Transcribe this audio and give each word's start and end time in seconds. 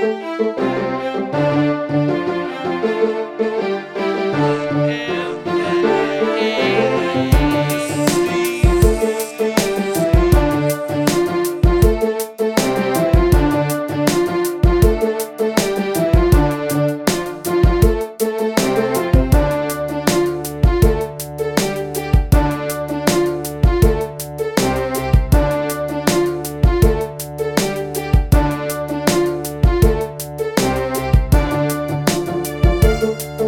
Música 0.00 0.47
Música 33.00 33.47